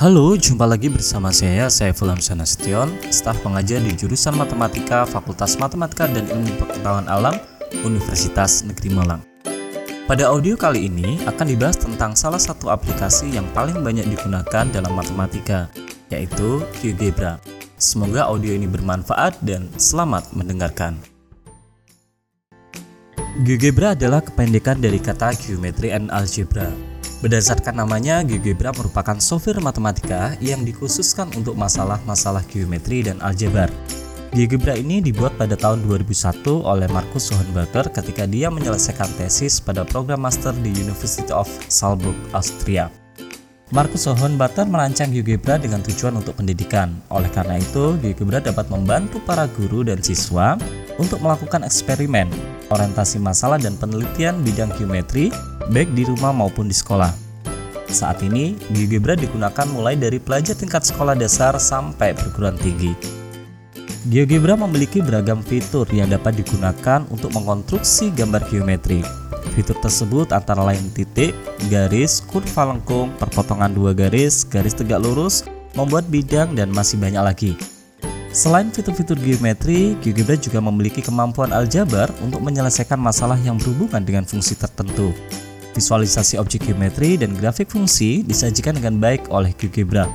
Halo, 0.00 0.32
jumpa 0.32 0.64
lagi 0.64 0.88
bersama 0.88 1.28
saya, 1.28 1.68
saya 1.68 1.92
Fulam 1.92 2.24
Sanastion, 2.24 2.88
staf 3.12 3.36
pengajar 3.44 3.84
di 3.84 3.92
jurusan 3.92 4.32
Matematika 4.32 5.04
Fakultas 5.04 5.60
Matematika 5.60 6.08
dan 6.08 6.24
Ilmu 6.24 6.56
Pengetahuan 6.56 7.04
Alam 7.04 7.36
Universitas 7.84 8.64
Negeri 8.64 8.96
Malang. 8.96 9.20
Pada 10.08 10.32
audio 10.32 10.56
kali 10.56 10.88
ini 10.88 11.20
akan 11.28 11.44
dibahas 11.52 11.76
tentang 11.76 12.16
salah 12.16 12.40
satu 12.40 12.72
aplikasi 12.72 13.36
yang 13.36 13.44
paling 13.52 13.84
banyak 13.84 14.08
digunakan 14.08 14.64
dalam 14.72 14.96
matematika, 14.96 15.68
yaitu 16.08 16.64
GeoGebra. 16.80 17.36
Semoga 17.76 18.24
audio 18.24 18.56
ini 18.56 18.64
bermanfaat 18.64 19.36
dan 19.44 19.68
selamat 19.76 20.32
mendengarkan. 20.32 20.96
GeoGebra 23.44 23.92
adalah 23.92 24.24
kependekan 24.24 24.80
dari 24.80 24.96
kata 24.96 25.36
Geometry 25.36 25.92
and 25.92 26.08
Algebra 26.08 26.89
Berdasarkan 27.20 27.76
namanya, 27.76 28.24
GeoGebra 28.24 28.72
merupakan 28.72 29.12
software 29.20 29.60
matematika 29.60 30.32
yang 30.40 30.64
dikhususkan 30.64 31.28
untuk 31.36 31.52
masalah-masalah 31.52 32.40
geometri 32.48 33.04
dan 33.04 33.20
aljabar. 33.20 33.68
GeoGebra 34.32 34.80
ini 34.80 35.04
dibuat 35.04 35.36
pada 35.36 35.52
tahun 35.52 35.84
2001 35.84 36.48
oleh 36.48 36.88
Markus 36.88 37.28
Hohenbacher 37.28 37.92
ketika 37.92 38.24
dia 38.24 38.48
menyelesaikan 38.48 39.12
tesis 39.20 39.60
pada 39.60 39.84
program 39.84 40.24
master 40.24 40.56
di 40.64 40.72
University 40.72 41.28
of 41.28 41.44
Salzburg, 41.68 42.16
Austria. 42.32 42.88
Markus 43.68 44.08
Hohenbacher 44.08 44.64
merancang 44.64 45.12
GeoGebra 45.12 45.60
dengan 45.60 45.84
tujuan 45.84 46.16
untuk 46.16 46.40
pendidikan. 46.40 47.04
Oleh 47.12 47.28
karena 47.28 47.60
itu, 47.60 48.00
GeoGebra 48.00 48.40
dapat 48.40 48.72
membantu 48.72 49.20
para 49.28 49.44
guru 49.60 49.84
dan 49.84 50.00
siswa 50.00 50.56
untuk 50.96 51.20
melakukan 51.20 51.68
eksperimen, 51.68 52.32
orientasi 52.72 53.20
masalah 53.20 53.60
dan 53.60 53.76
penelitian 53.76 54.40
bidang 54.40 54.72
geometri 54.80 55.28
baik 55.70 55.94
di 55.94 56.02
rumah 56.04 56.34
maupun 56.34 56.66
di 56.66 56.74
sekolah. 56.74 57.14
Saat 57.90 58.22
ini, 58.22 58.54
GeoGebra 58.70 59.18
digunakan 59.18 59.66
mulai 59.70 59.98
dari 59.98 60.22
pelajar 60.22 60.54
tingkat 60.54 60.86
sekolah 60.86 61.18
dasar 61.18 61.58
sampai 61.58 62.14
perguruan 62.14 62.54
tinggi. 62.58 62.94
GeoGebra 64.06 64.54
memiliki 64.54 65.02
beragam 65.02 65.42
fitur 65.42 65.84
yang 65.90 66.10
dapat 66.10 66.38
digunakan 66.38 67.02
untuk 67.10 67.34
mengkonstruksi 67.34 68.14
gambar 68.14 68.46
geometri. 68.46 69.02
Fitur 69.58 69.74
tersebut 69.82 70.30
antara 70.30 70.62
lain 70.62 70.86
titik, 70.94 71.34
garis, 71.66 72.22
kurva 72.22 72.70
lengkung, 72.70 73.10
perpotongan 73.18 73.74
dua 73.74 73.90
garis, 73.90 74.46
garis 74.46 74.72
tegak 74.72 75.02
lurus, 75.02 75.42
membuat 75.74 76.06
bidang, 76.06 76.54
dan 76.54 76.70
masih 76.70 76.96
banyak 76.96 77.22
lagi. 77.22 77.52
Selain 78.30 78.70
fitur-fitur 78.70 79.18
geometri, 79.18 79.98
GeoGebra 79.98 80.38
juga 80.38 80.62
memiliki 80.62 81.02
kemampuan 81.02 81.50
aljabar 81.50 82.06
untuk 82.22 82.38
menyelesaikan 82.38 82.96
masalah 82.96 83.36
yang 83.42 83.58
berhubungan 83.58 84.06
dengan 84.06 84.22
fungsi 84.22 84.54
tertentu. 84.54 85.10
Visualisasi 85.70 86.34
objek 86.34 86.66
geometri 86.66 87.14
dan 87.14 87.30
grafik 87.38 87.70
fungsi 87.70 88.26
disajikan 88.26 88.74
dengan 88.74 88.98
baik 88.98 89.30
oleh 89.30 89.54
GeoGebra. 89.54 90.10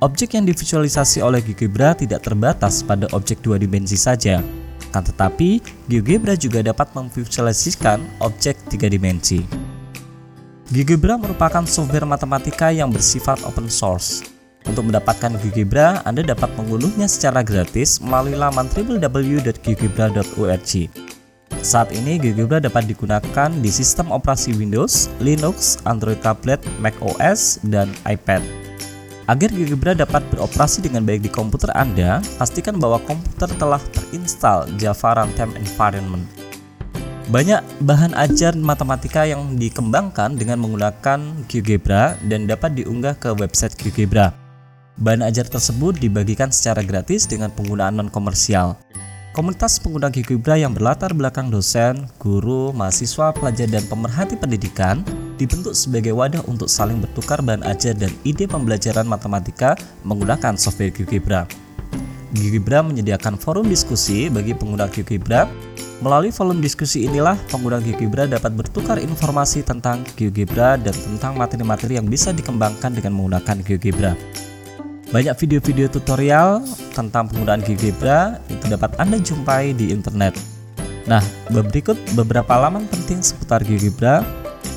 Objek 0.00 0.34
yang 0.34 0.48
divisualisasi 0.48 1.22
oleh 1.22 1.44
GeoGebra 1.44 1.94
tidak 1.94 2.24
terbatas 2.24 2.82
pada 2.82 3.06
objek 3.14 3.38
dua 3.44 3.60
dimensi 3.60 3.94
saja, 3.94 4.42
kan 4.90 5.06
tetapi 5.06 5.62
GeoGebra 5.86 6.34
juga 6.34 6.64
dapat 6.64 6.90
memvisualisasikan 6.96 8.02
objek 8.18 8.58
tiga 8.66 8.90
dimensi. 8.90 9.46
GeoGebra 10.70 11.18
merupakan 11.18 11.66
software 11.66 12.06
matematika 12.06 12.70
yang 12.74 12.90
bersifat 12.90 13.42
open 13.46 13.70
source. 13.70 14.22
Untuk 14.68 14.84
mendapatkan 14.86 15.32
GeoGebra, 15.40 16.04
Anda 16.04 16.22
dapat 16.22 16.52
mengunduhnya 16.54 17.08
secara 17.08 17.40
gratis 17.40 17.96
melalui 17.98 18.36
laman 18.36 18.68
www.geogebra.org. 18.70 20.72
Saat 21.60 21.92
ini 21.92 22.16
GeoGebra 22.16 22.56
dapat 22.56 22.88
digunakan 22.88 23.52
di 23.52 23.68
sistem 23.68 24.08
operasi 24.16 24.56
Windows, 24.56 25.12
Linux, 25.20 25.76
Android 25.84 26.16
tablet, 26.24 26.56
Mac 26.80 26.96
OS, 27.04 27.60
dan 27.68 27.92
iPad. 28.08 28.40
Agar 29.28 29.52
GeoGebra 29.52 29.92
dapat 29.92 30.24
beroperasi 30.32 30.80
dengan 30.80 31.04
baik 31.04 31.20
di 31.20 31.28
komputer 31.28 31.68
Anda, 31.76 32.24
pastikan 32.40 32.80
bahwa 32.80 32.96
komputer 33.04 33.52
telah 33.60 33.78
terinstall 33.92 34.72
Java 34.80 35.20
Runtime 35.20 35.52
Environment. 35.60 36.24
Banyak 37.28 37.60
bahan 37.84 38.16
ajar 38.16 38.56
matematika 38.56 39.28
yang 39.28 39.60
dikembangkan 39.60 40.40
dengan 40.40 40.64
menggunakan 40.64 41.44
GeoGebra 41.44 42.24
dan 42.24 42.48
dapat 42.48 42.72
diunggah 42.72 43.20
ke 43.20 43.36
website 43.36 43.76
GeoGebra. 43.76 44.32
Bahan 44.96 45.28
ajar 45.28 45.44
tersebut 45.44 46.00
dibagikan 46.00 46.48
secara 46.48 46.80
gratis 46.80 47.28
dengan 47.28 47.52
penggunaan 47.52 48.00
non-komersial. 48.00 48.80
Komunitas 49.40 49.80
pengguna 49.80 50.12
GeoGebra 50.12 50.60
yang 50.60 50.76
berlatar 50.76 51.16
belakang 51.16 51.48
dosen, 51.48 52.04
guru, 52.20 52.76
mahasiswa, 52.76 53.32
pelajar, 53.32 53.72
dan 53.72 53.80
pemerhati 53.88 54.36
pendidikan 54.36 55.00
dibentuk 55.40 55.72
sebagai 55.72 56.12
wadah 56.12 56.44
untuk 56.44 56.68
saling 56.68 57.00
bertukar 57.00 57.40
bahan 57.40 57.64
ajar 57.64 57.96
dan 57.96 58.12
ide 58.20 58.44
pembelajaran 58.44 59.08
matematika 59.08 59.80
menggunakan 60.04 60.60
software 60.60 60.92
GeoGebra. 60.92 61.48
GeoGebra 62.36 62.84
menyediakan 62.84 63.40
forum 63.40 63.64
diskusi 63.64 64.28
bagi 64.28 64.52
pengguna 64.52 64.92
GeoGebra. 64.92 65.48
Melalui 66.04 66.36
forum 66.36 66.60
diskusi 66.60 67.08
inilah 67.08 67.40
pengguna 67.48 67.80
GeoGebra 67.80 68.28
dapat 68.28 68.52
bertukar 68.52 69.00
informasi 69.00 69.64
tentang 69.64 70.04
GeoGebra 70.20 70.76
dan 70.76 70.92
tentang 70.92 71.40
materi-materi 71.40 71.96
yang 71.96 72.04
bisa 72.04 72.28
dikembangkan 72.36 72.92
dengan 72.92 73.16
menggunakan 73.16 73.64
GeoGebra. 73.64 74.12
Banyak 75.10 75.34
video-video 75.42 75.90
tutorial 75.90 76.62
tentang 76.94 77.26
penggunaan 77.26 77.66
GeoGebra 77.66 78.38
itu 78.46 78.70
dapat 78.70 78.94
Anda 78.94 79.18
jumpai 79.18 79.74
di 79.74 79.90
internet. 79.90 80.38
Nah, 81.10 81.18
berikut 81.50 81.98
beberapa 82.14 82.54
laman 82.54 82.86
penting 82.86 83.18
seputar 83.18 83.66
GeoGebra. 83.66 84.22